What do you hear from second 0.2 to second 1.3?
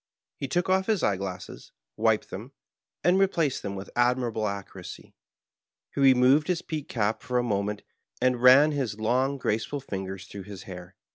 He took off his eye